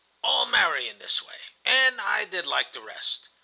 "All 0.23 0.47
marry 0.47 0.89
in 0.89 0.97
this 0.97 1.21
way. 1.21 1.39
And 1.63 2.01
I 2.01 2.25
did 2.25 2.47
like 2.47 2.73
the 2.73 2.81
rest. 2.81 3.29